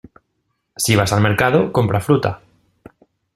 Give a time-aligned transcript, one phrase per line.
[0.77, 2.41] Si vas al mercado, compra fruta.